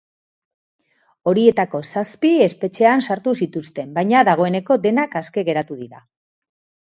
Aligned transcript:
Horietako 1.31 1.81
zazpi 1.89 2.31
espetxean 2.45 3.05
sartu 3.07 3.35
zituzten, 3.45 3.93
baina 3.99 4.23
dagoeneko 4.31 4.79
denak 4.87 5.19
aske 5.21 5.47
geratu 5.51 5.81
dira. 5.83 6.01